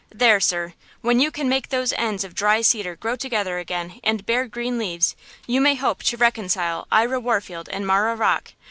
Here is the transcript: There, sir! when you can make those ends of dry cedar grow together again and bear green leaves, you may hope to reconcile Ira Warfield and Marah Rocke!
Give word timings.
There, 0.09 0.39
sir! 0.39 0.73
when 1.01 1.19
you 1.19 1.29
can 1.29 1.47
make 1.47 1.69
those 1.69 1.93
ends 1.93 2.23
of 2.23 2.33
dry 2.33 2.61
cedar 2.61 2.95
grow 2.95 3.15
together 3.15 3.59
again 3.59 3.99
and 4.03 4.25
bear 4.25 4.47
green 4.47 4.79
leaves, 4.79 5.15
you 5.45 5.61
may 5.61 5.75
hope 5.75 6.01
to 6.05 6.17
reconcile 6.17 6.87
Ira 6.91 7.19
Warfield 7.19 7.69
and 7.69 7.85
Marah 7.85 8.15
Rocke! 8.15 8.53